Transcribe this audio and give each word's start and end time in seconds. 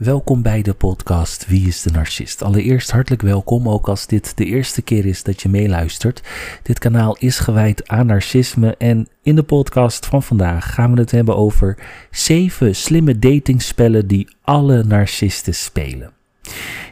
Welkom 0.00 0.42
bij 0.42 0.62
de 0.62 0.74
podcast 0.74 1.46
Wie 1.46 1.66
is 1.66 1.82
de 1.82 1.90
Narcist? 1.90 2.42
Allereerst 2.42 2.90
hartelijk 2.90 3.22
welkom, 3.22 3.68
ook 3.68 3.88
als 3.88 4.06
dit 4.06 4.36
de 4.36 4.44
eerste 4.44 4.82
keer 4.82 5.06
is 5.06 5.22
dat 5.22 5.42
je 5.42 5.48
meeluistert. 5.48 6.22
Dit 6.62 6.78
kanaal 6.78 7.16
is 7.16 7.38
gewijd 7.38 7.88
aan 7.88 8.06
narcisme 8.06 8.76
en 8.76 9.08
in 9.22 9.34
de 9.34 9.42
podcast 9.42 10.06
van 10.06 10.22
vandaag 10.22 10.74
gaan 10.74 10.94
we 10.94 11.00
het 11.00 11.10
hebben 11.10 11.36
over 11.36 11.78
7 12.10 12.76
slimme 12.76 13.18
datingspellen 13.18 14.06
die 14.06 14.28
alle 14.42 14.84
narcisten 14.84 15.54
spelen. 15.54 16.12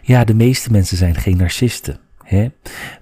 Ja, 0.02 0.24
de 0.24 0.34
meeste 0.34 0.70
mensen 0.70 0.96
zijn 0.96 1.14
geen 1.14 1.36
narcisten, 1.36 1.98
hè? 2.22 2.48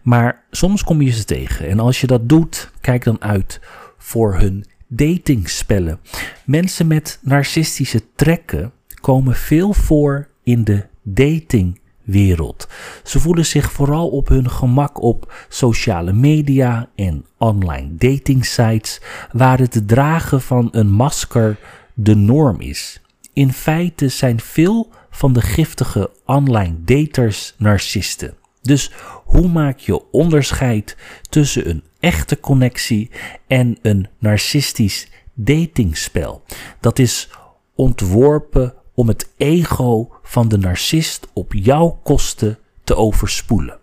maar 0.03 0.45
soms 0.51 0.85
kom 0.85 1.03
je 1.03 1.11
ze 1.11 1.25
tegen 1.25 1.69
en 1.69 1.81
als 1.81 2.01
je 2.01 2.07
dat 2.07 2.29
doet, 2.29 2.71
kijk 2.81 3.05
dan 3.05 3.23
uit 3.23 3.61
voor 3.99 4.39
hun 4.39 4.65
datingspellen. 4.89 6.01
Mensen 6.45 6.87
met 6.87 7.19
narcistische 7.23 8.03
trekken 8.15 8.73
komen 9.07 9.35
veel 9.35 9.73
voor 9.73 10.29
in 10.43 10.65
de 10.65 10.87
datingwereld. 11.03 12.69
Ze 13.05 13.21
voelen 13.21 13.47
zich 13.47 13.73
vooral 13.73 14.09
op 14.09 14.29
hun 14.29 14.51
gemak 14.51 15.03
op 15.03 15.47
sociale 15.49 16.13
media 16.13 16.89
en 16.95 17.25
online 17.39 17.95
datingsites, 17.95 19.01
waar 19.33 19.59
het 19.59 19.83
dragen 19.89 20.41
van 20.41 20.69
een 20.73 20.91
masker 20.91 21.59
de 21.95 22.15
norm 22.15 22.61
is. 22.61 23.03
In 23.33 23.53
feite 23.53 24.09
zijn 24.09 24.41
veel 24.41 24.91
van 25.11 25.33
de 25.33 25.41
giftige 25.41 26.11
online 26.25 26.75
daters 26.85 27.55
narcisten. 27.59 28.35
Dus 28.63 28.93
hoe 29.25 29.49
maak 29.49 29.79
je 29.79 30.11
onderscheid 30.11 30.97
tussen 31.29 31.69
een 31.69 31.85
echte 32.01 32.41
connectie 32.41 33.11
en 33.47 33.79
een 33.83 34.09
narcistisch 34.19 35.09
datingspel? 35.35 36.43
Dat 36.81 36.99
is 36.99 37.31
ontworpen 37.75 38.75
om 38.97 39.09
het 39.09 39.29
ego 39.37 40.09
van 40.23 40.49
de 40.49 40.59
narcist 40.59 41.29
op 41.33 41.53
jouw 41.55 41.99
kosten 42.03 42.59
te 42.85 42.97
overspoelen. 42.97 43.79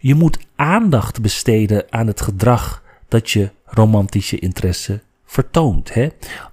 Je 0.00 0.14
moet 0.14 0.38
aandacht 0.56 1.20
besteden 1.20 1.84
aan 1.90 2.06
het 2.06 2.20
gedrag 2.20 2.82
dat 3.08 3.30
je 3.30 3.50
romantische 3.64 4.38
interesse 4.38 5.00
vertoont. 5.24 5.94
Hè? 5.94 6.08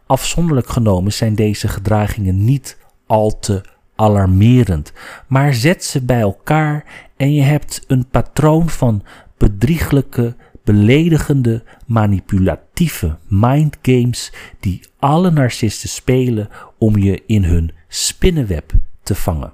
Afzonderlijk 0.06 0.70
genomen 0.70 1.14
zijn 1.14 1.36
deze 1.36 1.68
gedragingen 1.68 2.46
niet 2.46 2.78
al 3.06 3.40
te 3.40 3.62
alarmerend, 3.96 4.94
maar 5.28 5.54
zet 5.54 5.86
ze 5.86 6.02
bij 6.02 6.20
elkaar 6.20 6.86
en 7.18 7.34
je 7.34 7.42
hebt 7.42 7.84
een 7.88 8.08
patroon 8.08 8.70
van 8.70 9.04
bedrieglijke, 9.38 10.36
beledigende, 10.64 11.64
manipulatieve 11.86 13.18
mindgames 13.28 14.34
die 14.60 14.82
alle 15.00 15.32
narcisten 15.32 15.90
spelen 15.90 16.50
om 16.78 16.98
je 16.98 17.24
in 17.26 17.44
hun 17.44 17.72
spinnenweb 17.90 18.72
te 19.04 19.16
vangen. 19.16 19.54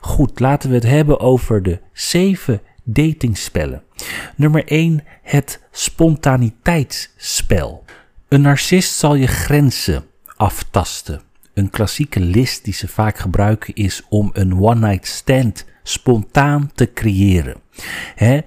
Goed, 0.00 0.40
laten 0.40 0.68
we 0.68 0.74
het 0.74 0.84
hebben 0.84 1.20
over 1.20 1.62
de 1.62 1.80
zeven 1.92 2.60
datingspellen. 2.84 3.82
Nummer 4.36 4.64
1, 4.64 5.04
het 5.22 5.60
spontaniteitsspel. 5.70 7.84
Een 8.28 8.40
narcist 8.40 8.98
zal 8.98 9.14
je 9.14 9.26
grenzen 9.26 10.04
aftasten. 10.36 11.20
Een 11.54 11.70
klassieke 11.70 12.20
list 12.20 12.64
die 12.64 12.74
ze 12.74 12.88
vaak 12.88 13.18
gebruiken 13.18 13.74
is 13.74 14.02
om 14.08 14.30
een 14.32 14.60
one-night 14.60 15.06
stand 15.06 15.64
spontaan 15.82 16.70
te 16.74 16.92
creëren. 16.92 17.56
Hè? 18.14 18.40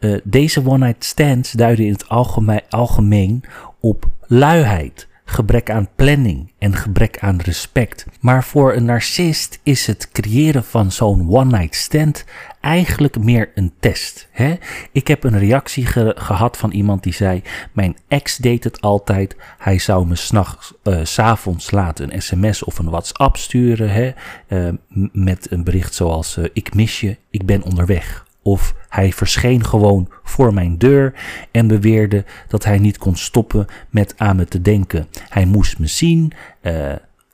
Uh, 0.00 0.20
deze 0.24 0.66
one-night 0.66 1.04
stands 1.04 1.52
duiden 1.52 1.84
in 1.84 1.92
het 1.92 2.08
algemeen, 2.08 2.62
algemeen 2.68 3.44
op 3.80 4.08
luiheid, 4.26 5.08
gebrek 5.30 5.70
aan 5.70 5.88
planning 5.96 6.52
en 6.58 6.76
gebrek 6.76 7.18
aan 7.18 7.40
respect. 7.40 8.06
Maar 8.20 8.44
voor 8.44 8.74
een 8.74 8.84
narcist 8.84 9.60
is 9.62 9.86
het 9.86 10.08
creëren 10.12 10.64
van 10.64 10.92
zo'n 10.92 11.28
one-night 11.30 11.74
stand 11.74 12.24
eigenlijk 12.60 13.18
meer 13.18 13.50
een 13.54 13.72
test. 13.80 14.28
Hè? 14.30 14.54
Ik 14.92 15.08
heb 15.08 15.24
een 15.24 15.38
reactie 15.38 15.86
gehad 16.16 16.56
van 16.56 16.70
iemand 16.70 17.02
die 17.02 17.12
zei: 17.12 17.42
Mijn 17.72 17.96
ex 18.08 18.36
deed 18.36 18.64
het 18.64 18.80
altijd. 18.80 19.36
Hij 19.58 19.78
zou 19.78 20.06
me 20.06 20.16
s'nachts, 20.16 20.72
uh, 20.84 21.00
s'avonds 21.02 21.70
laten 21.70 22.14
een 22.14 22.22
sms 22.22 22.62
of 22.62 22.78
een 22.78 22.90
WhatsApp 22.90 23.36
sturen. 23.36 23.90
Hè? 23.90 24.12
Uh, 24.48 24.68
met 25.12 25.50
een 25.50 25.64
bericht 25.64 25.94
zoals: 25.94 26.36
uh, 26.36 26.44
Ik 26.52 26.74
mis 26.74 27.00
je, 27.00 27.16
ik 27.30 27.46
ben 27.46 27.62
onderweg. 27.62 28.26
Of 28.48 28.74
hij 28.88 29.12
verscheen 29.12 29.64
gewoon 29.64 30.08
voor 30.22 30.54
mijn 30.54 30.78
deur 30.78 31.14
en 31.50 31.66
beweerde 31.66 32.24
dat 32.46 32.64
hij 32.64 32.78
niet 32.78 32.98
kon 32.98 33.16
stoppen 33.16 33.66
met 33.90 34.14
aan 34.16 34.36
me 34.36 34.44
te 34.44 34.62
denken. 34.62 35.06
Hij 35.28 35.44
moest 35.44 35.78
me 35.78 35.86
zien 35.86 36.32
uh, 36.62 36.90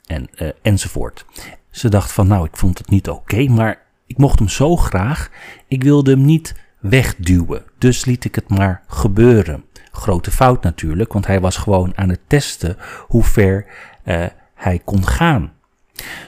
en, 0.07 0.29
uh, 0.37 0.49
enzovoort. 0.63 1.25
Ze 1.71 1.89
dacht 1.89 2.13
van 2.13 2.27
nou, 2.27 2.45
ik 2.47 2.57
vond 2.57 2.79
het 2.79 2.91
niet 2.91 3.09
oké, 3.09 3.49
maar 3.49 3.83
ik 4.07 4.19
mocht 4.19 4.39
hem 4.39 4.49
zo 4.49 4.77
graag. 4.77 5.31
Ik 5.69 5.83
wilde 5.83 6.11
hem 6.11 6.25
niet 6.25 6.55
wegduwen, 6.81 7.65
dus 7.79 8.05
liet 8.05 8.25
ik 8.25 8.35
het 8.35 8.49
maar 8.49 8.83
gebeuren. 8.87 9.65
Grote 9.91 10.31
fout 10.31 10.63
natuurlijk, 10.63 11.13
want 11.13 11.27
hij 11.27 11.41
was 11.41 11.57
gewoon 11.57 11.93
aan 11.97 12.09
het 12.09 12.21
testen 12.27 12.77
hoe 13.07 13.25
ver 13.25 13.67
uh, 14.05 14.27
hij 14.55 14.81
kon 14.85 15.07
gaan. 15.07 15.53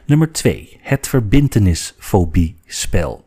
Nummer 0.04 0.32
2. 0.32 0.78
Het 0.82 1.08
verbintenisfobie 1.08 2.56
spel. 2.66 3.25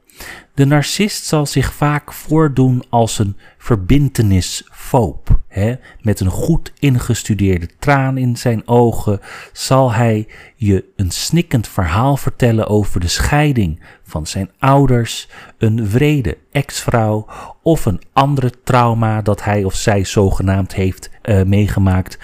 De 0.53 0.66
narcist 0.66 1.25
zal 1.25 1.46
zich 1.46 1.74
vaak 1.74 2.13
voordoen 2.13 2.84
als 2.90 3.19
een 3.19 3.38
verbintenisfoob. 3.57 5.40
Hè? 5.47 5.75
Met 6.02 6.19
een 6.19 6.30
goed 6.30 6.74
ingestudeerde 6.80 7.69
traan 7.80 8.18
in 8.18 8.38
zijn 8.38 8.68
ogen 8.68 9.19
zal 9.53 9.91
hij 9.94 10.28
je 10.56 10.85
een 10.96 11.12
snikkend 11.12 11.68
verhaal 11.68 12.18
vertellen 12.18 12.68
over 12.68 13.00
de 13.00 13.07
scheiding 13.07 13.84
van 14.03 14.28
zijn 14.28 14.52
ouders, 14.59 15.30
een 15.57 15.88
vrede 15.88 16.38
ex-vrouw 16.51 17.28
of 17.63 17.86
een 17.86 18.01
andere 18.13 18.51
trauma 18.63 19.22
dat 19.22 19.44
hij 19.44 19.63
of 19.63 19.75
zij 19.75 20.03
zogenaamd 20.03 20.74
heeft 20.74 21.09
uh, 21.24 21.44
meegemaakt 21.44 22.18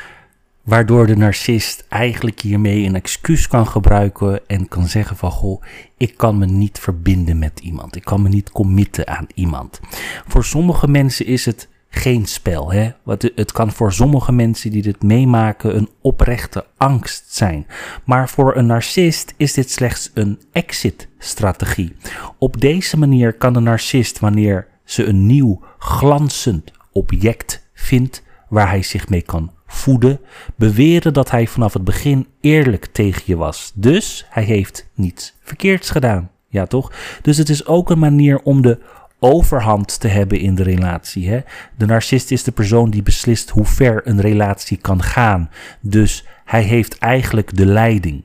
Waardoor 0.66 1.08
de 1.08 1.16
narcist 1.16 1.86
eigenlijk 1.90 2.42
hiermee 2.42 2.86
een 2.86 2.96
excuus 2.96 3.48
kan 3.48 3.68
gebruiken 3.68 4.48
en 4.48 4.68
kan 4.68 4.88
zeggen 4.88 5.18
van 5.18 5.32
goh, 5.32 5.64
ik 5.98 6.18
kan 6.18 6.38
me 6.38 6.46
niet 6.46 6.80
verbinden 6.80 7.40
met 7.40 7.60
iemand. 7.60 7.96
Ik 7.96 8.04
kan 8.04 8.22
me 8.22 8.30
niet 8.30 8.52
committen 8.52 9.08
aan 9.08 9.28
iemand. 9.34 9.80
Voor 10.28 10.44
sommige 10.44 10.88
mensen 10.88 11.26
is 11.26 11.46
het 11.46 11.68
geen 11.90 12.26
spel. 12.26 12.72
Hè? 12.72 12.92
Het 13.36 13.52
kan 13.52 13.72
voor 13.72 13.94
sommige 13.94 14.32
mensen 14.32 14.72
die 14.72 14.82
dit 14.82 15.04
meemaken 15.04 15.76
een 15.76 15.90
oprechte 16.02 16.66
angst 16.78 17.34
zijn. 17.34 17.68
Maar 18.04 18.30
voor 18.30 18.56
een 18.56 18.66
narcist 18.66 19.34
is 19.38 19.54
dit 19.54 19.72
slechts 19.72 20.12
een 20.14 20.40
exit-strategie. 20.52 21.96
Op 22.38 22.62
deze 22.62 22.98
manier 22.98 23.34
kan 23.34 23.54
de 23.54 23.60
narcist, 23.60 24.20
wanneer 24.20 24.68
ze 24.84 25.06
een 25.06 25.26
nieuw 25.26 25.64
glanzend 25.78 26.72
object 26.92 27.68
vindt 27.74 28.24
waar 28.50 28.70
hij 28.70 28.84
zich 28.84 29.10
mee 29.10 29.22
kan 29.22 29.55
voeden, 29.68 30.20
beweren 30.56 31.14
dat 31.14 31.32
hij 31.32 31.48
vanaf 31.48 31.74
het 31.74 31.84
begin 31.84 32.28
eerlijk 32.42 32.86
tegen 32.86 33.24
je 33.26 33.36
was. 33.36 33.72
Dus 33.76 34.26
hij 34.30 34.44
heeft 34.44 34.90
niets 34.94 35.36
verkeerds 35.42 35.90
gedaan. 35.90 36.32
Ja, 36.48 36.66
toch? 36.66 36.92
Dus 37.22 37.38
het 37.38 37.50
is 37.50 37.66
ook 37.66 37.90
een 37.90 38.00
manier 38.00 38.40
om 38.40 38.62
de 38.62 38.80
overhand 39.20 40.00
te 40.00 40.08
hebben 40.08 40.40
in 40.40 40.56
de 40.56 40.64
relatie. 40.64 41.30
Hè? 41.30 41.40
De 41.78 41.86
narcist 41.86 42.32
is 42.32 42.44
de 42.44 42.52
persoon 42.52 42.90
die 42.90 43.04
beslist 43.04 43.50
hoe 43.50 43.66
ver 43.66 44.02
een 44.04 44.22
relatie 44.22 44.78
kan 44.78 45.04
gaan. 45.04 45.50
Dus 45.82 46.26
hij 46.46 46.62
heeft 46.62 46.98
eigenlijk 46.98 47.58
de 47.58 47.66
leiding. 47.66 48.24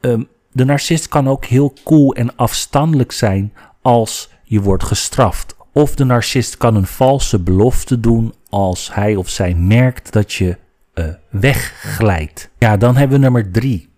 Um, 0.00 0.28
de 0.52 0.64
narcist 0.64 1.08
kan 1.08 1.28
ook 1.28 1.44
heel 1.44 1.72
cool 1.84 2.14
en 2.14 2.36
afstandelijk 2.36 3.12
zijn 3.12 3.52
als 3.82 4.30
je 4.42 4.60
wordt 4.60 4.84
gestraft. 4.84 5.56
Of 5.78 5.94
de 5.94 6.04
narcist 6.04 6.56
kan 6.56 6.74
een 6.74 6.86
valse 6.86 7.38
belofte 7.38 8.00
doen 8.00 8.34
als 8.48 8.94
hij 8.94 9.16
of 9.16 9.28
zij 9.28 9.54
merkt 9.54 10.12
dat 10.12 10.32
je 10.32 10.58
uh, 10.94 11.06
wegglijdt. 11.30 12.50
Ja, 12.58 12.76
dan 12.76 12.96
hebben 12.96 13.16
we 13.16 13.22
nummer 13.22 13.50
drie. 13.50 13.88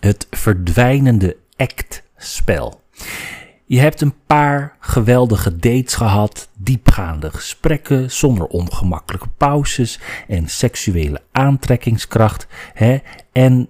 Het 0.00 0.26
verdwijnende 0.30 1.36
act-spel. 1.56 2.80
Je 3.64 3.80
hebt 3.80 4.00
een 4.00 4.14
paar 4.26 4.76
geweldige 4.80 5.56
dates 5.56 5.94
gehad, 5.94 6.48
diepgaande 6.58 7.30
gesprekken 7.30 8.10
zonder 8.10 8.46
ongemakkelijke 8.46 9.28
pauzes 9.36 10.00
en 10.26 10.48
seksuele 10.48 11.20
aantrekkingskracht. 11.32 12.46
Hè? 12.74 12.98
En 13.32 13.68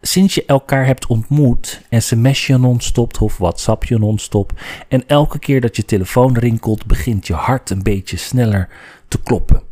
sinds 0.00 0.34
je 0.34 0.44
elkaar 0.46 0.86
hebt 0.86 1.06
ontmoet, 1.06 1.82
sms 1.90 2.46
je 2.46 2.56
non-stop 2.56 3.20
of 3.20 3.36
WhatsApp 3.36 3.84
je 3.84 3.98
non-stop. 3.98 4.52
En 4.88 5.06
elke 5.06 5.38
keer 5.38 5.60
dat 5.60 5.76
je 5.76 5.84
telefoon 5.84 6.38
rinkelt, 6.38 6.86
begint 6.86 7.26
je 7.26 7.34
hart 7.34 7.70
een 7.70 7.82
beetje 7.82 8.16
sneller 8.16 8.68
te 9.08 9.22
kloppen. 9.22 9.62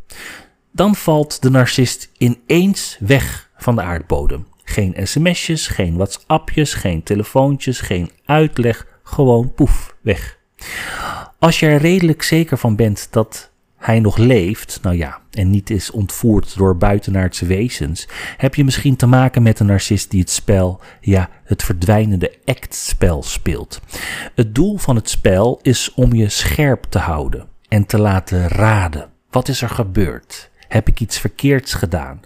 Dan 0.72 0.94
valt 0.94 1.42
de 1.42 1.50
narcist 1.50 2.10
ineens 2.18 2.96
weg 3.00 3.50
van 3.56 3.74
de 3.74 3.82
aardbodem. 3.82 4.46
Geen 4.64 4.94
sms'jes, 5.06 5.66
geen 5.66 5.96
WhatsAppjes, 5.96 6.74
geen 6.74 7.02
telefoontjes, 7.02 7.80
geen 7.80 8.10
uitleg, 8.24 8.86
gewoon 9.02 9.54
poef, 9.54 9.94
weg. 10.00 10.38
Als 11.38 11.60
je 11.60 11.66
er 11.66 11.80
redelijk 11.80 12.22
zeker 12.22 12.58
van 12.58 12.76
bent 12.76 13.08
dat 13.10 13.50
hij 13.84 14.00
nog 14.00 14.16
leeft, 14.16 14.78
nou 14.82 14.96
ja, 14.96 15.18
en 15.30 15.50
niet 15.50 15.70
is 15.70 15.90
ontvoerd 15.90 16.56
door 16.56 16.76
buitenaardse 16.76 17.46
wezens, 17.46 18.08
heb 18.36 18.54
je 18.54 18.64
misschien 18.64 18.96
te 18.96 19.06
maken 19.06 19.42
met 19.42 19.60
een 19.60 19.66
narcist 19.66 20.10
die 20.10 20.20
het 20.20 20.30
spel, 20.30 20.80
ja, 21.00 21.28
het 21.44 21.62
verdwijnende 21.62 22.34
actspel 22.44 23.22
speelt. 23.22 23.80
Het 24.34 24.54
doel 24.54 24.76
van 24.76 24.96
het 24.96 25.10
spel 25.10 25.58
is 25.62 25.94
om 25.94 26.12
je 26.12 26.28
scherp 26.28 26.84
te 26.84 26.98
houden 26.98 27.46
en 27.68 27.86
te 27.86 27.98
laten 27.98 28.48
raden. 28.48 29.08
Wat 29.30 29.48
is 29.48 29.62
er 29.62 29.70
gebeurd? 29.70 30.50
Heb 30.68 30.88
ik 30.88 31.00
iets 31.00 31.18
verkeerds 31.18 31.74
gedaan? 31.74 32.20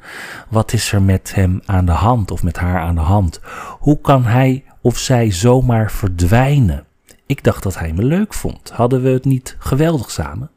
Wat 0.49 0.72
is 0.72 0.93
er 0.93 1.02
met 1.02 1.34
hem 1.34 1.61
aan 1.64 1.87
de 1.87 1.93
hand 1.93 2.31
of 2.31 2.43
met 2.43 2.56
haar 2.56 2.81
aan 2.81 2.94
de 2.94 3.00
hand? 3.00 3.40
Hoe 3.78 4.00
kan 4.00 4.25
hij 4.25 4.64
of 4.82 4.99
zij 4.99 5.31
zomaar 5.32 5.90
verdwijnen? 5.90 6.87
Ik 7.26 7.44
dacht 7.44 7.62
dat 7.62 7.78
hij 7.78 7.93
me 7.93 8.02
leuk 8.02 8.34
vond. 8.34 8.70
Hadden 8.70 9.02
we 9.02 9.08
het 9.08 9.25
niet 9.25 9.56
geweldig 9.58 10.11
samen? 10.11 10.50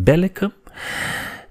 Bel 0.00 0.18
ik 0.18 0.38
hem? 0.38 0.52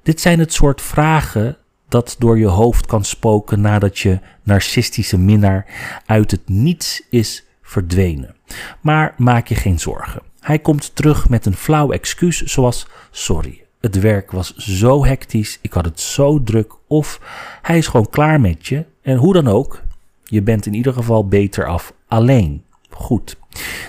Dit 0.03 0.21
zijn 0.21 0.39
het 0.39 0.53
soort 0.53 0.81
vragen 0.81 1.57
dat 1.87 2.15
door 2.19 2.37
je 2.37 2.47
hoofd 2.47 2.85
kan 2.85 3.03
spoken 3.03 3.61
nadat 3.61 3.99
je 3.99 4.19
narcistische 4.43 5.17
minnaar 5.17 5.65
uit 6.05 6.31
het 6.31 6.49
niets 6.49 7.03
is 7.09 7.45
verdwenen. 7.61 8.35
Maar 8.81 9.13
maak 9.17 9.47
je 9.47 9.55
geen 9.55 9.79
zorgen. 9.79 10.21
Hij 10.39 10.59
komt 10.59 10.95
terug 10.95 11.29
met 11.29 11.45
een 11.45 11.55
flauw 11.55 11.91
excuus 11.91 12.43
zoals 12.43 12.87
sorry, 13.11 13.63
het 13.81 13.99
werk 13.99 14.31
was 14.31 14.55
zo 14.55 15.05
hectisch, 15.05 15.59
ik 15.61 15.73
had 15.73 15.85
het 15.85 15.99
zo 15.99 16.43
druk 16.43 16.73
of 16.87 17.21
hij 17.61 17.77
is 17.77 17.87
gewoon 17.87 18.09
klaar 18.09 18.41
met 18.41 18.67
je 18.67 18.85
en 19.01 19.17
hoe 19.17 19.33
dan 19.33 19.47
ook, 19.47 19.81
je 20.23 20.41
bent 20.41 20.65
in 20.65 20.73
ieder 20.73 20.93
geval 20.93 21.27
beter 21.27 21.65
af 21.65 21.93
alleen. 22.07 22.63
Goed. 22.89 23.37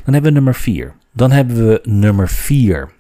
Dan 0.04 0.14
hebben 0.14 0.22
we 0.22 0.30
nummer 0.30 0.54
4. 0.54 0.94
Dan 1.12 1.30
hebben 1.30 1.68
we 1.68 1.80
nummer 1.84 2.28
4. 2.28 2.96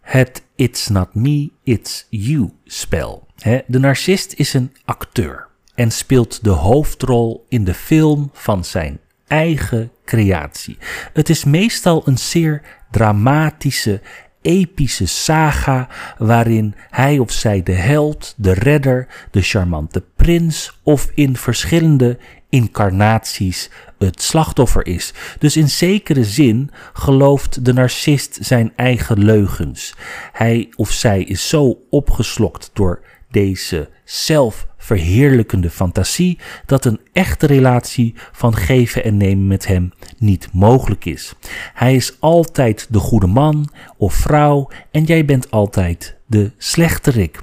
Het 0.00 0.42
It's 0.60 0.88
Not 0.88 1.14
Me, 1.14 1.50
It's 1.64 2.06
You 2.10 2.50
spel. 2.64 3.26
De 3.66 3.78
narcist 3.78 4.32
is 4.36 4.54
een 4.54 4.72
acteur 4.84 5.46
en 5.74 5.90
speelt 5.90 6.44
de 6.44 6.50
hoofdrol 6.50 7.46
in 7.48 7.64
de 7.64 7.74
film 7.74 8.30
van 8.32 8.64
zijn 8.64 9.00
eigen 9.26 9.92
creatie. 10.04 10.78
Het 11.12 11.28
is 11.28 11.44
meestal 11.44 12.02
een 12.04 12.18
zeer 12.18 12.62
dramatische, 12.90 14.00
epische 14.42 15.06
saga 15.06 15.88
waarin 16.18 16.74
hij 16.90 17.18
of 17.18 17.30
zij 17.30 17.62
de 17.62 17.72
held, 17.72 18.34
de 18.36 18.52
redder, 18.52 19.06
de 19.30 19.42
charmante 19.42 20.04
prins 20.16 20.78
of 20.82 21.10
in 21.14 21.36
verschillende 21.36 22.18
incarnaties 22.48 23.70
het 24.06 24.22
slachtoffer 24.22 24.86
is. 24.86 25.12
Dus 25.38 25.56
in 25.56 25.68
zekere 25.68 26.24
zin 26.24 26.70
gelooft 26.92 27.64
de 27.64 27.72
narcist 27.72 28.38
zijn 28.40 28.72
eigen 28.76 29.24
leugens. 29.24 29.94
Hij 30.32 30.72
of 30.76 30.90
zij 30.90 31.22
is 31.22 31.48
zo 31.48 31.78
opgeslokt 31.90 32.70
door 32.72 33.02
deze 33.30 33.88
zelfverheerlijkende 34.04 35.70
fantasie 35.70 36.38
dat 36.66 36.84
een 36.84 37.00
echte 37.12 37.46
relatie 37.46 38.14
van 38.32 38.56
geven 38.56 39.04
en 39.04 39.16
nemen 39.16 39.46
met 39.46 39.66
hem 39.66 39.92
niet 40.18 40.48
mogelijk 40.52 41.04
is. 41.04 41.34
Hij 41.74 41.94
is 41.94 42.16
altijd 42.18 42.86
de 42.90 42.98
goede 42.98 43.26
man 43.26 43.70
of 43.96 44.14
vrouw 44.14 44.70
en 44.90 45.04
jij 45.04 45.24
bent 45.24 45.50
altijd 45.50 46.16
de 46.26 46.50
slechterik. 46.58 47.40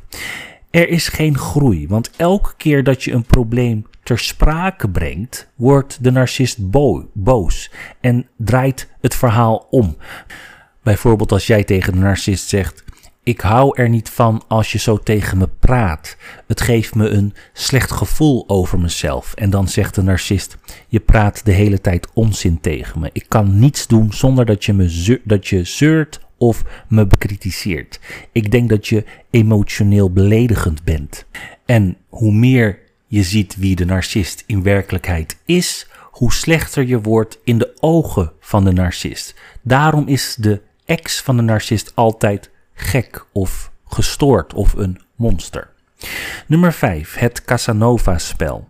Er 0.77 0.89
is 0.89 1.07
geen 1.07 1.38
groei, 1.38 1.88
want 1.88 2.09
elke 2.15 2.53
keer 2.57 2.83
dat 2.83 3.03
je 3.03 3.12
een 3.12 3.25
probleem 3.25 3.85
ter 4.03 4.19
sprake 4.19 4.89
brengt, 4.89 5.51
wordt 5.56 6.03
de 6.03 6.12
narcist 6.12 6.57
boos 7.13 7.71
en 8.01 8.27
draait 8.38 8.89
het 9.01 9.15
verhaal 9.15 9.68
om. 9.69 9.97
Bijvoorbeeld 10.83 11.31
als 11.31 11.47
jij 11.47 11.63
tegen 11.63 11.94
de 11.94 12.00
narcist 12.00 12.47
zegt: 12.47 12.83
Ik 13.24 13.41
hou 13.41 13.77
er 13.77 13.89
niet 13.89 14.09
van 14.09 14.44
als 14.47 14.71
je 14.71 14.77
zo 14.77 14.97
tegen 14.97 15.38
me 15.38 15.47
praat. 15.59 16.18
Het 16.47 16.62
geeft 16.62 16.95
me 16.95 17.09
een 17.09 17.33
slecht 17.53 17.91
gevoel 17.91 18.50
over 18.50 18.80
mezelf. 18.80 19.33
En 19.33 19.50
dan 19.50 19.68
zegt 19.68 19.95
de 19.95 20.01
narcist: 20.01 20.57
Je 20.88 21.00
praat 21.00 21.45
de 21.45 21.51
hele 21.51 21.81
tijd 21.81 22.07
onzin 22.13 22.59
tegen 22.62 23.00
me. 23.00 23.09
Ik 23.13 23.25
kan 23.27 23.59
niets 23.59 23.88
doen 23.88 24.13
zonder 24.13 24.45
dat 24.45 24.65
je, 24.65 24.73
me 24.73 25.21
dat 25.23 25.47
je 25.47 25.63
zeurt 25.63 26.26
of 26.37 26.63
me 26.87 27.07
bekritiseert. 27.07 27.99
Ik 28.31 28.51
denk 28.51 28.69
dat 28.69 28.87
je 28.87 29.05
emotioneel 29.29 30.11
beledigend 30.11 30.83
bent. 30.83 31.25
En 31.65 31.97
hoe 32.09 32.33
meer 32.33 32.79
je 33.07 33.23
ziet 33.23 33.55
wie 33.55 33.75
de 33.75 33.85
narcist 33.85 34.43
in 34.45 34.63
werkelijkheid 34.63 35.37
is, 35.45 35.87
hoe 36.11 36.33
slechter 36.33 36.85
je 36.85 37.01
wordt 37.01 37.39
in 37.43 37.57
de 37.57 37.77
ogen 37.79 38.31
van 38.39 38.63
de 38.63 38.71
narcist. 38.71 39.35
Daarom 39.61 40.07
is 40.07 40.35
de 40.39 40.61
ex 40.85 41.21
van 41.21 41.35
de 41.35 41.41
narcist 41.41 41.95
altijd 41.95 42.49
gek 42.73 43.25
of 43.31 43.71
gestoord 43.85 44.53
of 44.53 44.73
een 44.73 45.01
monster. 45.15 45.69
Nummer 46.47 46.73
5. 46.73 47.15
Het 47.15 47.43
Casanova-spel. 47.43 48.69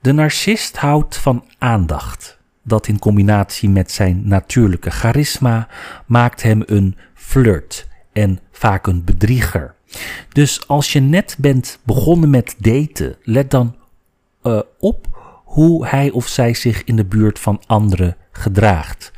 De 0.00 0.12
narcist 0.12 0.76
houdt 0.76 1.16
van 1.16 1.44
aandacht. 1.58 2.35
Dat 2.68 2.88
in 2.88 2.98
combinatie 2.98 3.68
met 3.68 3.90
zijn 3.90 4.28
natuurlijke 4.28 4.90
charisma 4.90 5.68
maakt 6.06 6.42
hem 6.42 6.62
een 6.66 6.96
flirt 7.14 7.88
en 8.12 8.40
vaak 8.52 8.86
een 8.86 9.04
bedrieger. 9.04 9.74
Dus 10.32 10.68
als 10.68 10.92
je 10.92 11.00
net 11.00 11.36
bent 11.38 11.78
begonnen 11.82 12.30
met 12.30 12.54
daten, 12.58 13.16
let 13.22 13.50
dan 13.50 13.76
uh, 14.42 14.60
op 14.78 15.06
hoe 15.44 15.86
hij 15.86 16.10
of 16.10 16.26
zij 16.26 16.54
zich 16.54 16.84
in 16.84 16.96
de 16.96 17.04
buurt 17.04 17.38
van 17.38 17.62
anderen 17.66 18.16
gedraagt. 18.32 19.12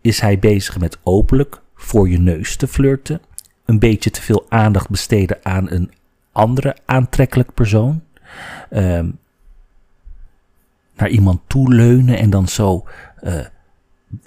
is 0.00 0.20
hij 0.20 0.38
bezig 0.38 0.78
met 0.78 0.98
openlijk 1.02 1.60
voor 1.74 2.08
je 2.08 2.18
neus 2.18 2.56
te 2.56 2.66
flirten? 2.66 3.20
Een 3.64 3.78
beetje 3.78 4.10
te 4.10 4.22
veel 4.22 4.46
aandacht 4.48 4.88
besteden 4.88 5.38
aan 5.42 5.70
een 5.70 5.92
andere 6.32 6.76
aantrekkelijk 6.84 7.54
persoon? 7.54 8.02
Uh, 8.70 9.00
naar 10.96 11.08
iemand 11.08 11.40
toe 11.46 11.74
leunen 11.74 12.18
en 12.18 12.30
dan 12.30 12.48
zo, 12.48 12.84
uh, 13.22 13.32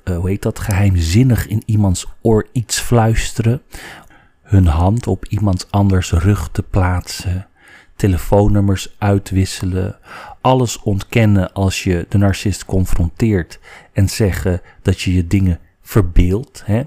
hoe 0.03 0.29
heet 0.29 0.41
dat, 0.41 0.59
geheimzinnig 0.59 1.47
in 1.47 1.63
iemands 1.65 2.07
oor 2.21 2.47
iets 2.51 2.79
fluisteren? 2.79 3.61
hun 4.47 4.67
hand 4.67 5.07
op 5.07 5.25
iemand 5.25 5.67
anders 5.69 6.11
rug 6.11 6.49
te 6.51 6.63
plaatsen, 6.63 7.47
telefoonnummers 7.95 8.95
uitwisselen, 8.97 9.97
alles 10.41 10.81
ontkennen 10.81 11.53
als 11.53 11.83
je 11.83 12.05
de 12.09 12.17
narcist 12.17 12.65
confronteert 12.65 13.59
en 13.93 14.09
zeggen 14.09 14.61
dat 14.81 15.01
je 15.01 15.13
je 15.13 15.27
dingen 15.27 15.59
verbeeldt. 15.81 16.63
Hè? 16.65 16.81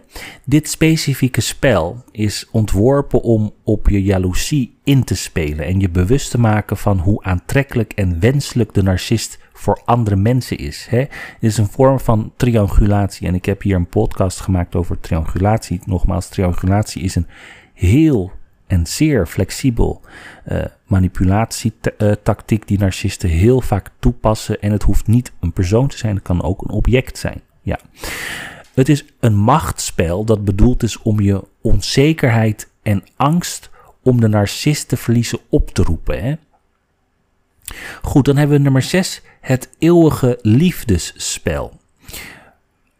Dit 0.44 0.69
specifieke 0.69 1.41
spel 1.41 2.05
is 2.11 2.47
ontworpen 2.50 3.23
om 3.23 3.53
op 3.65 3.88
je 3.88 4.03
jaloezie 4.03 4.79
in 4.84 5.05
te 5.05 5.15
spelen 5.15 5.65
en 5.65 5.81
je 5.81 5.89
bewust 5.89 6.31
te 6.31 6.39
maken 6.39 6.77
van 6.77 6.99
hoe 6.99 7.22
aantrekkelijk 7.22 7.93
en 7.93 8.20
wenselijk 8.20 8.75
de 8.75 8.82
narcist 8.82 9.39
voor 9.60 9.81
andere 9.84 10.17
mensen 10.17 10.58
is. 10.58 10.86
Hè? 10.90 10.98
Het 10.98 11.08
is 11.40 11.58
een 11.58 11.69
vorm 11.69 12.00
van 12.00 12.32
triangulatie. 12.36 13.26
En 13.26 13.34
ik 13.34 13.44
heb 13.44 13.62
hier 13.62 13.76
een 13.76 13.88
podcast 13.88 14.40
gemaakt 14.40 14.74
over 14.74 15.00
triangulatie. 15.00 15.81
Nogmaals, 15.84 16.29
triangulatie 16.29 17.02
is 17.02 17.14
een 17.14 17.26
heel 17.74 18.32
en 18.67 18.86
zeer 18.86 19.26
flexibel 19.26 20.00
uh, 20.52 20.64
manipulatietactiek 20.86 22.69
die 22.69 22.79
narcisten 22.79 23.29
heel 23.29 23.60
vaak 23.60 23.90
toepassen. 23.98 24.60
En 24.60 24.72
het 24.72 24.82
hoeft 24.82 25.06
niet 25.06 25.32
een 25.40 25.52
persoon 25.52 25.88
te 25.88 25.98
zijn, 25.98 26.14
het 26.14 26.24
kan 26.24 26.43
ook 26.43 26.62
een 26.62 26.70
object 26.70 27.19
zijn. 27.19 27.40
Ja. 27.62 27.79
Het 28.74 28.88
is 28.88 29.05
een 29.20 29.36
machtsspel 29.36 30.24
dat 30.24 30.44
bedoeld 30.44 30.82
is 30.82 31.02
om 31.02 31.20
je 31.20 31.44
onzekerheid 31.60 32.70
en 32.82 33.05
angst 33.17 33.70
om 34.02 34.20
de 34.20 34.29
narcist 34.29 34.88
te 34.88 34.96
verliezen 34.96 35.38
op 35.48 35.70
te 35.70 35.82
roepen. 35.82 36.22
Hè? 36.22 36.34
Goed, 38.02 38.24
dan 38.24 38.36
hebben 38.36 38.56
we 38.56 38.62
nummer 38.62 38.82
6, 38.82 39.22
het 39.41 39.70
eeuwige 39.79 40.39
liefdesspel. 40.43 41.73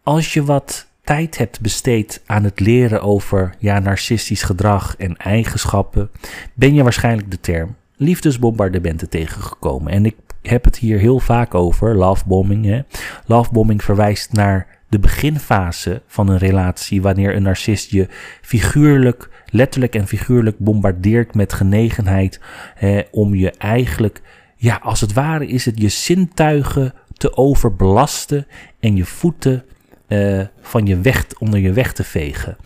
Als 0.03 0.35
je 0.35 0.45
wat 0.45 0.87
tijd 1.05 1.39
hebt 1.39 1.61
besteed 1.61 2.23
aan 2.27 2.45
het 2.45 2.61
leren 2.61 3.03
over 3.03 3.55
ja, 3.59 3.79
narcistisch 3.79 4.43
gedrag 4.43 4.97
en 4.97 5.17
eigenschappen, 5.17 6.11
ben 6.55 6.75
je 6.75 6.83
waarschijnlijk 6.83 7.31
de 7.31 7.41
term 7.41 7.77
liefdesbombardementen 7.97 9.09
tegengekomen. 9.09 9.93
En 9.93 10.07
ik 10.07 10.17
heb 10.43 10.65
het 10.65 10.77
hier 10.77 10.99
heel 10.99 11.19
vaak 11.19 11.55
over, 11.55 11.97
lovebombing. 11.97 12.85
Lovebombing 13.27 13.83
verwijst 13.83 14.33
naar 14.33 14.79
de 14.89 14.99
beginfase 14.99 16.03
van 16.07 16.29
een 16.29 16.39
relatie, 16.39 17.03
wanneer 17.03 17.37
een 17.37 17.43
narcist 17.43 17.91
je 17.91 18.09
figuurlijk, 18.41 19.29
letterlijk 19.51 19.95
en 19.95 20.07
figuurlijk 20.07 20.59
bombardeert 20.59 21.35
met 21.35 21.53
genegenheid, 21.53 22.41
hè, 22.75 23.01
om 23.11 23.35
je 23.35 23.51
eigenlijk 23.51 24.23
ja, 24.61 24.81
als 24.83 25.01
het 25.01 25.13
ware 25.13 25.47
is 25.47 25.65
het 25.65 25.81
je 25.81 25.89
zintuigen 25.89 26.95
te 27.13 27.37
overbelasten 27.37 28.47
en 28.81 28.97
je 28.97 29.05
voeten 29.05 29.65
uh, 30.09 30.43
van 30.61 30.87
je 30.87 31.01
weg, 31.01 31.27
onder 31.39 31.61
je 31.61 31.73
weg 31.73 31.93
te 31.93 32.05
vegen. 32.05 32.57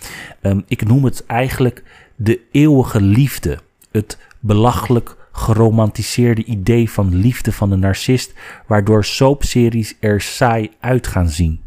Um, 0.42 0.64
ik 0.66 0.86
noem 0.86 1.04
het 1.04 1.26
eigenlijk 1.26 1.82
de 2.16 2.40
eeuwige 2.50 3.00
liefde. 3.00 3.58
Het 3.90 4.18
belachelijk 4.40 5.16
geromantiseerde 5.32 6.44
idee 6.44 6.90
van 6.90 7.14
liefde 7.14 7.52
van 7.52 7.70
de 7.70 7.76
narcist, 7.76 8.32
waardoor 8.66 9.04
soapseries 9.04 9.96
er 10.00 10.20
saai 10.20 10.70
uit 10.80 11.06
gaan 11.06 11.28
zien. 11.28 11.60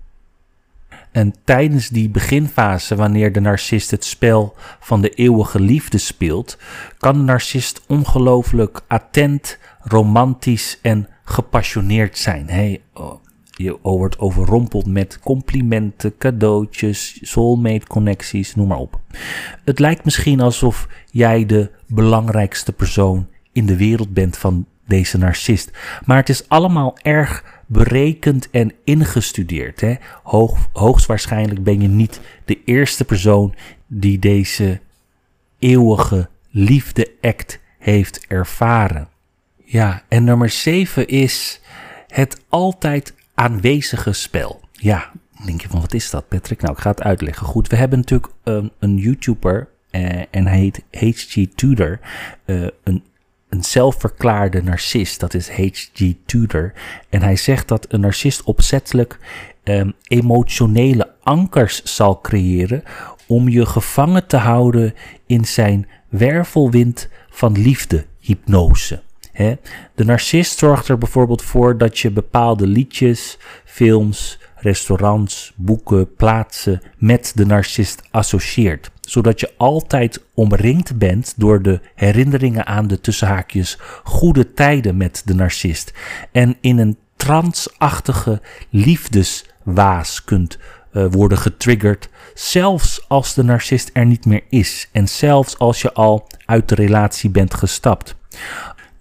En 1.12 1.34
tijdens 1.44 1.90
die 1.90 2.10
beginfase, 2.10 2.96
wanneer 2.96 3.32
de 3.32 3.40
narcist 3.40 3.92
het 3.92 4.06
spel 4.06 4.56
van 4.80 5.02
de 5.02 5.10
eeuwige 5.10 5.60
liefde 5.60 5.98
speelt, 5.98 6.58
kan 6.98 7.14
de 7.14 7.24
narcist 7.24 7.82
ongelooflijk 7.88 8.82
attent, 8.88 9.58
romantisch 9.88 10.80
en 10.82 11.08
gepassioneerd 11.24 12.18
zijn. 12.18 12.80
Oh, 12.94 13.24
je 13.52 13.78
wordt 13.82 14.20
overrompeld 14.20 14.86
met 14.86 15.20
complimenten, 15.20 16.18
cadeautjes, 16.18 17.20
soulmate 17.22 17.88
connecties, 17.88 18.56
noem 18.56 18.68
maar 18.68 18.78
op. 18.78 19.00
Het 19.66 19.80
lijkt 19.80 20.06
misschien 20.06 20.42
alsof 20.42 20.88
jij 21.12 21.46
de 21.46 21.72
belangrijkste 21.88 22.74
persoon 22.74 23.28
in 23.52 23.66
de 23.66 23.78
wereld 23.78 24.14
bent 24.14 24.38
van 24.38 24.66
deze 24.88 25.18
narcist. 25.18 25.72
Maar 26.06 26.18
het 26.18 26.30
is 26.30 26.50
allemaal 26.50 26.98
erg 27.02 27.62
berekend 27.66 28.50
en 28.50 28.74
ingestudeerd. 28.84 29.82
Hè? 29.82 29.96
Hoog, 30.24 30.70
hoogstwaarschijnlijk 30.74 31.64
ben 31.64 31.82
je 31.82 31.88
niet 31.88 32.22
de 32.46 32.64
eerste 32.64 33.06
persoon 33.06 33.56
die 33.88 34.20
deze 34.20 34.80
eeuwige 35.60 36.30
liefde-act 36.50 37.60
heeft 37.80 38.26
ervaren. 38.28 39.08
Ja, 39.70 40.04
en 40.08 40.24
nummer 40.24 40.50
7 40.50 41.08
is 41.08 41.62
het 42.08 42.42
altijd 42.50 43.14
aanwezige 43.34 44.14
spel. 44.14 44.62
Ja, 44.72 45.12
denk 45.46 45.62
je 45.62 45.70
van 45.70 45.82
wat 45.82 45.94
is 45.94 46.10
dat 46.10 46.28
Patrick? 46.28 46.62
Nou, 46.62 46.74
ik 46.74 46.80
ga 46.80 46.90
het 46.90 47.02
uitleggen. 47.02 47.46
Goed, 47.46 47.68
we 47.68 47.76
hebben 47.76 48.00
natuurlijk 48.00 48.34
een, 48.44 48.72
een 48.80 48.98
YouTuber 48.98 49.70
uh, 49.92 50.22
en 50.32 50.48
hij 50.48 50.58
heet 50.60 50.84
HG 50.92 51.46
Tudor. 51.56 52.00
Uh, 52.46 52.68
een 52.84 53.04
een 53.50 53.64
zelfverklaarde 53.64 54.64
narcist, 54.64 55.20
dat 55.20 55.34
is 55.34 55.50
H.G. 55.50 56.14
Tudor. 56.26 56.74
En 57.10 57.22
hij 57.22 57.36
zegt 57.36 57.68
dat 57.68 57.86
een 57.90 58.00
narcist 58.00 58.44
opzettelijk 58.44 59.20
um, 59.64 59.94
emotionele 60.08 61.14
ankers 61.24 61.84
zal 61.84 62.22
creëren 62.22 62.84
om 63.28 63.50
je 63.50 63.66
gevangen 63.66 64.28
te 64.28 64.38
houden 64.38 64.94
in 65.26 65.46
zijn 65.46 65.88
wervelwind 66.10 67.10
van 67.30 67.62
liefde, 67.62 68.06
hypnose. 68.20 69.02
De 69.96 70.06
narcist 70.06 70.58
zorgt 70.58 70.88
er 70.88 70.98
bijvoorbeeld 70.98 71.42
voor 71.42 71.78
dat 71.78 72.00
je 72.00 72.12
bepaalde 72.12 72.68
liedjes, 72.68 73.38
films, 73.66 74.40
restaurants, 74.56 75.54
boeken, 75.56 76.16
plaatsen 76.16 76.82
met 76.98 77.32
de 77.36 77.46
narcist 77.46 78.02
associeert. 78.12 78.92
Zodat 79.02 79.40
je 79.40 79.52
altijd 79.58 80.24
omringd 80.34 80.98
bent 80.98 81.34
door 81.38 81.62
de 81.62 81.80
herinneringen 81.96 82.66
aan 82.66 82.88
de 82.88 83.02
tussenhaakjes 83.02 83.78
goede 84.04 84.54
tijden 84.54 84.98
met 84.98 85.22
de 85.26 85.34
narcist. 85.36 85.94
En 86.32 86.58
in 86.62 86.78
een 86.78 86.98
transachtige 87.16 88.42
liefdeswaas 88.70 90.24
kunt 90.24 90.58
uh, 90.94 91.06
worden 91.10 91.38
getriggerd, 91.38 92.10
zelfs 92.34 93.06
als 93.08 93.34
de 93.34 93.44
narcist 93.44 93.90
er 93.94 94.06
niet 94.06 94.26
meer 94.26 94.44
is 94.50 94.90
en 94.92 95.08
zelfs 95.08 95.58
als 95.58 95.82
je 95.82 95.94
al 95.94 96.28
uit 96.46 96.70
de 96.70 96.76
relatie 96.76 97.30
bent 97.30 97.54
gestapt. 97.54 98.16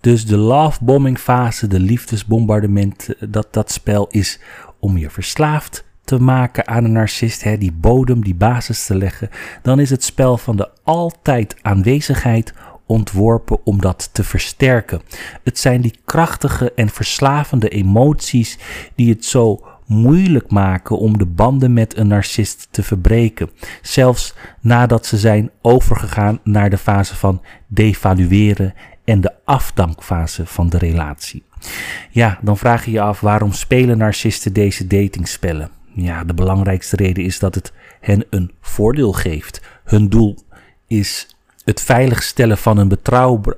Dus 0.07 0.27
de 0.27 0.37
love 0.37 0.85
bombing 0.85 1.19
fase, 1.19 1.67
de 1.67 1.81
liefdesbombardement, 1.81 3.09
eh, 3.09 3.29
dat, 3.31 3.49
dat 3.51 3.73
spel 3.73 4.07
is 4.11 4.41
om 4.81 4.97
je 4.97 5.11
verslaafd 5.11 5.85
te 6.05 6.19
maken 6.19 6.67
aan 6.67 6.85
een 6.85 6.93
narcist, 6.93 7.43
hè, 7.43 7.59
die 7.59 7.73
bodem, 7.73 8.25
die 8.25 8.35
basis 8.35 8.87
te 8.87 8.97
leggen, 8.97 9.31
dan 9.63 9.81
is 9.81 9.91
het 9.91 10.05
spel 10.05 10.39
van 10.39 10.57
de 10.57 10.69
altijd 10.85 11.57
aanwezigheid 11.63 12.53
ontworpen 12.87 13.59
om 13.65 13.81
dat 13.81 14.09
te 14.13 14.25
versterken. 14.25 15.01
Het 15.45 15.59
zijn 15.59 15.81
die 15.81 15.99
krachtige 16.05 16.73
en 16.73 16.89
verslavende 16.89 17.69
emoties 17.69 18.59
die 18.95 19.11
het 19.11 19.25
zo 19.25 19.67
moeilijk 19.87 20.51
maken 20.51 20.99
om 20.99 21.19
de 21.19 21.27
banden 21.27 21.73
met 21.73 21.97
een 21.97 22.07
narcist 22.07 22.69
te 22.71 22.83
verbreken, 22.83 23.51
zelfs 23.83 24.35
nadat 24.61 25.07
ze 25.07 25.17
zijn 25.17 25.51
overgegaan 25.63 26.41
naar 26.45 26.71
de 26.71 26.79
fase 26.79 27.17
van 27.17 27.43
devalueren 27.67 28.75
en 29.07 29.21
de 29.21 29.33
afdankfase 29.45 30.47
van 30.47 30.69
de 30.69 30.79
relatie. 30.79 31.43
Ja, 32.11 32.39
dan 32.43 32.59
vraag 32.59 32.85
je 32.85 32.91
je 32.91 33.01
af 33.01 33.21
waarom 33.21 33.53
spelen 33.53 33.99
narcisten 33.99 34.53
deze 34.53 34.87
datingspellen? 34.87 35.71
Ja, 35.95 36.25
de 36.25 36.35
belangrijkste 36.35 36.97
reden 36.97 37.25
is 37.25 37.39
dat 37.39 37.55
het 37.55 37.73
hen 38.01 38.25
een 38.31 38.53
voordeel 38.61 39.13
geeft. 39.13 39.61
Hun 39.85 40.09
doel 40.09 40.39
is 40.87 41.37
het 41.65 41.81
veiligstellen 41.81 42.59
van 42.59 42.79
een 42.79 42.99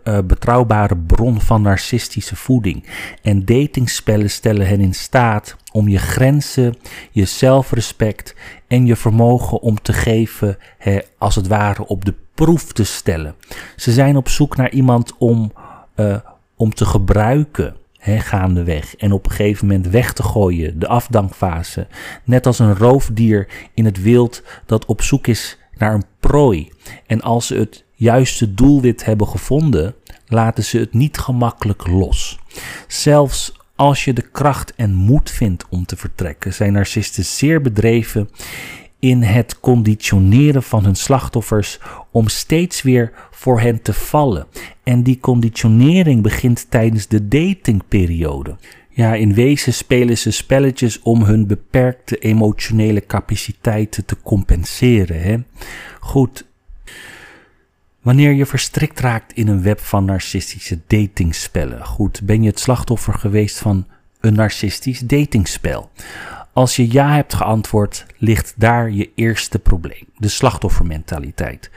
eh, 0.02 0.18
betrouwbare 0.24 0.96
bron 0.96 1.40
van 1.40 1.62
narcistische 1.62 2.36
voeding. 2.36 2.86
En 3.22 3.44
datingspellen 3.44 4.30
stellen 4.30 4.66
hen 4.66 4.80
in 4.80 4.94
staat 4.94 5.56
om 5.72 5.88
je 5.88 5.98
grenzen, 5.98 6.74
je 7.10 7.24
zelfrespect 7.24 8.34
en 8.66 8.86
je 8.86 8.96
vermogen 8.96 9.60
om 9.60 9.82
te 9.82 9.92
geven, 9.92 10.56
als 11.18 11.34
het 11.34 11.46
ware, 11.46 11.86
op 11.86 12.04
de 12.04 12.14
proef 12.44 12.72
te 12.72 12.84
stellen. 12.84 13.34
Ze 13.76 13.92
zijn 13.92 14.16
op 14.16 14.28
zoek 14.28 14.56
naar 14.56 14.70
iemand 14.70 15.16
om, 15.16 15.52
uh, 15.96 16.16
om 16.56 16.74
te 16.74 16.84
gebruiken. 16.84 17.76
He, 17.98 18.20
gaandeweg. 18.20 18.96
En 18.96 19.12
op 19.12 19.24
een 19.24 19.30
gegeven 19.30 19.66
moment 19.66 19.86
weg 19.86 20.12
te 20.12 20.22
gooien, 20.22 20.78
de 20.78 20.88
afdankfase. 20.88 21.86
Net 22.24 22.46
als 22.46 22.58
een 22.58 22.76
roofdier 22.76 23.48
in 23.74 23.84
het 23.84 24.02
wild 24.02 24.42
dat 24.66 24.84
op 24.84 25.02
zoek 25.02 25.26
is 25.26 25.58
naar 25.74 25.94
een 25.94 26.04
prooi. 26.20 26.72
En 27.06 27.20
als 27.20 27.46
ze 27.46 27.54
het 27.54 27.84
juiste 27.94 28.54
doelwit 28.54 29.04
hebben 29.04 29.28
gevonden, 29.28 29.94
laten 30.26 30.64
ze 30.64 30.78
het 30.78 30.94
niet 30.94 31.18
gemakkelijk 31.18 31.86
los. 31.86 32.38
Zelfs 32.86 33.52
als 33.76 34.04
je 34.04 34.12
de 34.12 34.28
kracht 34.30 34.74
en 34.74 34.94
moed 34.94 35.30
vindt 35.30 35.64
om 35.68 35.86
te 35.86 35.96
vertrekken, 35.96 36.54
zijn 36.54 36.72
narcisten 36.72 37.24
zeer 37.24 37.60
bedreven 37.60 38.28
in 38.98 39.22
het 39.22 39.60
conditioneren 39.60 40.62
van 40.62 40.84
hun 40.84 40.96
slachtoffers 40.96 41.78
om 42.10 42.28
steeds 42.28 42.82
weer 42.82 43.12
voor 43.30 43.60
hen 43.60 43.82
te 43.82 43.92
vallen. 43.92 44.46
En 44.82 45.02
die 45.02 45.20
conditionering 45.20 46.22
begint 46.22 46.70
tijdens 46.70 47.06
de 47.06 47.28
datingperiode. 47.28 48.56
Ja, 48.90 49.14
in 49.14 49.34
wezen 49.34 49.74
spelen 49.74 50.18
ze 50.18 50.30
spelletjes 50.30 51.02
om 51.02 51.22
hun 51.22 51.46
beperkte 51.46 52.18
emotionele 52.18 53.06
capaciteiten 53.06 54.04
te 54.04 54.16
compenseren. 54.22 55.22
Hè? 55.22 55.36
Goed, 56.00 56.46
Wanneer 58.08 58.32
je 58.32 58.46
verstrikt 58.46 59.00
raakt 59.00 59.32
in 59.32 59.48
een 59.48 59.62
web 59.62 59.80
van 59.80 60.04
narcistische 60.04 60.78
datingspellen. 60.86 61.84
Goed, 61.84 62.20
ben 62.22 62.42
je 62.42 62.48
het 62.48 62.58
slachtoffer 62.58 63.14
geweest 63.14 63.58
van 63.58 63.86
een 64.20 64.34
narcistisch 64.34 64.98
datingspel? 64.98 65.90
Als 66.58 66.76
je 66.76 66.92
ja 66.92 67.14
hebt 67.14 67.34
geantwoord, 67.34 68.06
ligt 68.16 68.54
daar 68.56 68.90
je 68.90 69.10
eerste 69.14 69.58
probleem: 69.58 70.04
de 70.16 70.28
slachtoffermentaliteit. 70.28 71.70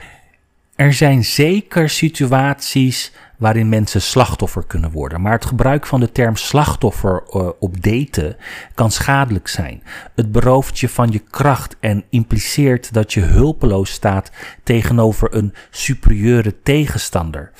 Er 0.74 0.92
zijn 0.92 1.24
zeker 1.24 1.88
situaties 1.88 3.12
waarin 3.38 3.68
mensen 3.68 4.02
slachtoffer 4.02 4.64
kunnen 4.66 4.90
worden. 4.90 5.20
Maar 5.20 5.32
het 5.32 5.44
gebruik 5.44 5.86
van 5.86 6.00
de 6.00 6.12
term 6.12 6.36
slachtoffer 6.36 7.22
uh, 7.30 7.48
op 7.58 7.82
daten 7.82 8.36
kan 8.74 8.90
schadelijk 8.90 9.48
zijn. 9.48 9.82
Het 10.14 10.32
berooft 10.32 10.78
je 10.78 10.88
van 10.88 11.10
je 11.10 11.18
kracht 11.18 11.76
en 11.80 12.04
impliceert 12.10 12.92
dat 12.92 13.12
je 13.12 13.20
hulpeloos 13.20 13.90
staat 13.90 14.30
tegenover 14.62 15.34
een 15.34 15.54
superieure 15.70 16.62
tegenstander. 16.62 17.50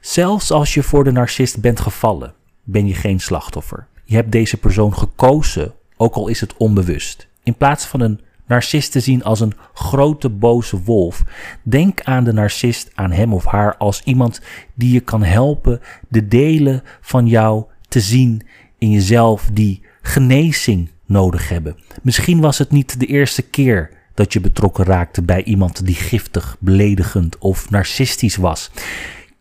Zelfs 0.00 0.50
als 0.50 0.74
je 0.74 0.82
voor 0.82 1.04
de 1.04 1.12
narcist 1.12 1.60
bent 1.60 1.80
gevallen, 1.80 2.34
ben 2.62 2.86
je 2.86 2.94
geen 2.94 3.20
slachtoffer. 3.20 3.86
Je 4.04 4.14
hebt 4.14 4.32
deze 4.32 4.56
persoon 4.56 4.96
gekozen, 4.96 5.74
ook 6.02 6.14
al 6.14 6.28
is 6.28 6.40
het 6.40 6.56
onbewust. 6.56 7.28
In 7.42 7.54
plaats 7.54 7.84
van 7.84 8.00
een 8.00 8.20
narcist 8.46 8.92
te 8.92 9.00
zien 9.00 9.24
als 9.24 9.40
een 9.40 9.54
grote 9.74 10.28
boze 10.28 10.82
wolf. 10.82 11.22
Denk 11.62 12.02
aan 12.02 12.24
de 12.24 12.32
narcist, 12.32 12.90
aan 12.94 13.10
hem 13.10 13.34
of 13.34 13.44
haar, 13.44 13.76
als 13.76 14.02
iemand 14.04 14.40
die 14.74 14.92
je 14.92 15.00
kan 15.00 15.22
helpen 15.22 15.80
de 16.08 16.28
delen 16.28 16.82
van 17.00 17.26
jou 17.26 17.64
te 17.88 18.00
zien 18.00 18.42
in 18.78 18.90
jezelf 18.90 19.50
die 19.52 19.82
genezing 20.02 20.90
nodig 21.06 21.48
hebben. 21.48 21.76
Misschien 22.02 22.40
was 22.40 22.58
het 22.58 22.70
niet 22.70 23.00
de 23.00 23.06
eerste 23.06 23.42
keer 23.42 23.90
dat 24.14 24.32
je 24.32 24.40
betrokken 24.40 24.84
raakte 24.84 25.22
bij 25.22 25.44
iemand 25.44 25.86
die 25.86 25.94
giftig, 25.94 26.56
beledigend 26.60 27.38
of 27.38 27.70
narcistisch 27.70 28.36
was. 28.36 28.70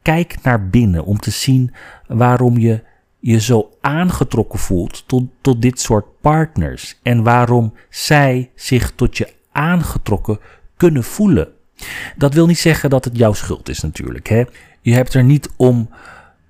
Kijk 0.01 0.35
naar 0.43 0.69
binnen 0.69 1.05
om 1.05 1.17
te 1.17 1.31
zien 1.31 1.73
waarom 2.07 2.57
je 2.57 2.83
je 3.21 3.39
zo 3.39 3.69
aangetrokken 3.81 4.59
voelt 4.59 5.03
tot, 5.07 5.23
tot 5.41 5.61
dit 5.61 5.79
soort 5.79 6.05
partners 6.21 6.99
en 7.03 7.23
waarom 7.23 7.73
zij 7.89 8.51
zich 8.55 8.91
tot 8.95 9.17
je 9.17 9.33
aangetrokken 9.51 10.39
kunnen 10.77 11.03
voelen. 11.03 11.47
Dat 12.15 12.33
wil 12.33 12.47
niet 12.47 12.59
zeggen 12.59 12.89
dat 12.89 13.05
het 13.05 13.17
jouw 13.17 13.33
schuld 13.33 13.69
is 13.69 13.81
natuurlijk. 13.81 14.27
Hè? 14.29 14.43
Je 14.81 14.93
hebt 14.93 15.13
er 15.13 15.23
niet 15.23 15.49
om 15.57 15.89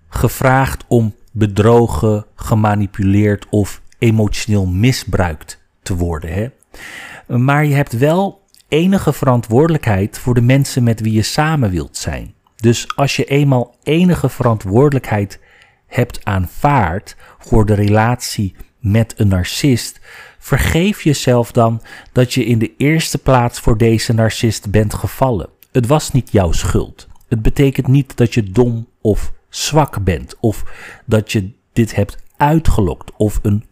gevraagd 0.10 0.84
om 0.88 1.16
bedrogen, 1.32 2.26
gemanipuleerd 2.36 3.46
of 3.50 3.82
emotioneel 4.00 4.66
misbruikt 4.66 5.62
te 5.82 5.96
worden. 5.96 6.34
Hè? 6.34 6.48
Maar 7.38 7.66
je 7.66 7.74
hebt 7.74 7.98
wel 7.98 8.42
enige 8.68 9.14
verantwoordelijkheid 9.14 10.20
voor 10.20 10.34
de 10.34 10.42
mensen 10.42 10.84
met 10.84 11.00
wie 11.00 11.14
je 11.14 11.22
samen 11.22 11.70
wilt 11.70 11.98
zijn. 11.98 12.34
Dus 12.56 12.96
als 12.96 13.16
je 13.16 13.26
eenmaal 13.26 13.76
enige 13.84 14.30
verantwoordelijkheid 14.30 15.40
hebt 15.92 16.26
aanvaard 16.26 17.16
voor 17.40 17.66
de 17.66 17.74
relatie 17.74 18.56
met 18.80 19.14
een 19.18 19.28
narcist, 19.28 20.00
vergeef 20.40 21.02
jezelf 21.02 21.52
dan 21.52 21.82
dat 22.12 22.34
je 22.34 22.46
in 22.46 22.60
de 22.60 22.74
eerste 22.78 23.18
plaats 23.18 23.60
voor 23.60 23.78
deze 23.78 24.14
narcist 24.14 24.72
bent 24.72 24.94
gevallen. 24.94 25.50
Het 25.72 25.88
was 25.88 26.12
niet 26.12 26.32
jouw 26.32 26.52
schuld. 26.52 27.08
Het 27.28 27.42
betekent 27.42 27.88
niet 27.88 28.18
dat 28.18 28.34
je 28.34 28.44
dom 28.44 28.88
of 29.02 29.34
zwak 29.50 30.04
bent 30.04 30.36
of 30.40 30.64
dat 31.06 31.32
je 31.32 31.52
dit 31.74 31.96
hebt 31.96 32.18
uitgelokt 32.38 33.12
of 33.18 33.40
een 33.42 33.66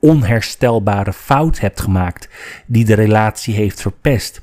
onherstelbare 0.00 1.12
fout 1.12 1.58
hebt 1.58 1.80
gemaakt 1.80 2.28
die 2.66 2.84
de 2.84 2.94
relatie 2.94 3.54
heeft 3.54 3.80
verpest. 3.80 4.42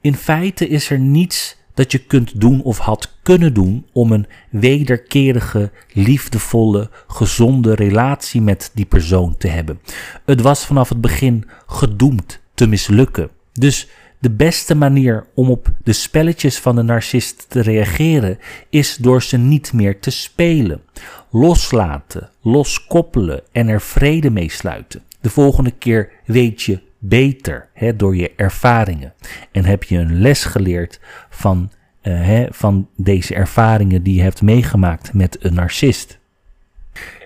In 0.00 0.14
feite 0.14 0.68
is 0.68 0.90
er 0.90 0.98
niets 0.98 1.56
dat 1.80 1.92
je 1.92 1.98
kunt 1.98 2.40
doen 2.40 2.62
of 2.62 2.78
had 2.78 3.16
kunnen 3.22 3.54
doen 3.54 3.86
om 3.92 4.12
een 4.12 4.26
wederkerige, 4.50 5.70
liefdevolle, 5.92 6.90
gezonde 7.06 7.74
relatie 7.74 8.40
met 8.40 8.70
die 8.74 8.84
persoon 8.84 9.36
te 9.36 9.48
hebben. 9.48 9.80
Het 10.24 10.40
was 10.40 10.66
vanaf 10.66 10.88
het 10.88 11.00
begin 11.00 11.44
gedoemd 11.66 12.40
te 12.54 12.66
mislukken. 12.66 13.30
Dus 13.52 13.88
de 14.18 14.30
beste 14.30 14.74
manier 14.74 15.26
om 15.34 15.50
op 15.50 15.72
de 15.84 15.92
spelletjes 15.92 16.58
van 16.58 16.76
de 16.76 16.82
narcist 16.82 17.46
te 17.48 17.60
reageren 17.60 18.38
is 18.70 18.96
door 18.96 19.22
ze 19.22 19.36
niet 19.36 19.72
meer 19.72 20.00
te 20.00 20.10
spelen. 20.10 20.82
Loslaten, 21.30 22.30
loskoppelen 22.42 23.42
en 23.52 23.68
er 23.68 23.80
vrede 23.80 24.30
mee 24.30 24.50
sluiten. 24.50 25.02
De 25.20 25.30
volgende 25.30 25.70
keer 25.70 26.10
weet 26.24 26.62
je 26.62 26.80
beter 27.00 27.68
hè, 27.74 27.96
door 27.96 28.16
je 28.16 28.32
ervaringen. 28.36 29.12
En 29.52 29.64
heb 29.64 29.82
je 29.82 29.98
een 29.98 30.20
les 30.20 30.44
geleerd 30.44 31.00
van, 31.30 31.70
uh, 32.02 32.24
hè, 32.24 32.46
van 32.50 32.88
deze 32.96 33.34
ervaringen 33.34 34.02
die 34.02 34.14
je 34.14 34.22
hebt 34.22 34.42
meegemaakt 34.42 35.14
met 35.14 35.44
een 35.44 35.54
narcist. 35.54 36.18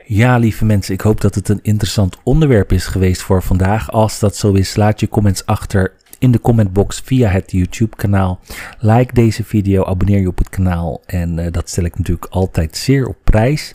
Ja, 0.07 0.39
lieve 0.39 0.65
mensen, 0.65 0.95
ik 0.95 1.01
hoop 1.01 1.21
dat 1.21 1.35
het 1.35 1.49
een 1.49 1.63
interessant 1.63 2.19
onderwerp 2.23 2.73
is 2.73 2.87
geweest 2.87 3.23
voor 3.23 3.43
vandaag. 3.43 3.91
Als 3.91 4.19
dat 4.19 4.37
zo 4.37 4.53
is, 4.53 4.77
laat 4.77 5.01
je 5.01 5.09
comments 5.09 5.47
achter 5.47 5.93
in 6.19 6.31
de 6.31 6.41
commentbox 6.41 7.01
via 7.05 7.29
het 7.29 7.51
YouTube-kanaal. 7.51 8.41
Like 8.79 9.15
deze 9.15 9.45
video, 9.45 9.85
abonneer 9.85 10.21
je 10.21 10.29
op 10.29 10.39
het 10.39 10.49
kanaal 10.49 11.03
en 11.07 11.39
uh, 11.39 11.47
dat 11.51 11.69
stel 11.69 11.85
ik 11.85 11.99
natuurlijk 11.99 12.27
altijd 12.31 12.77
zeer 12.77 13.07
op 13.07 13.17
prijs. 13.25 13.75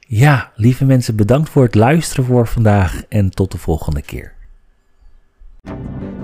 Ja, 0.00 0.52
lieve 0.54 0.84
mensen, 0.84 1.16
bedankt 1.16 1.48
voor 1.48 1.62
het 1.62 1.74
luisteren 1.74 2.24
voor 2.24 2.46
vandaag 2.46 3.02
en 3.08 3.30
tot 3.30 3.52
de 3.52 3.58
volgende 3.58 4.02
keer. 4.02 4.37
Thank 5.68 6.02
you. 6.02 6.17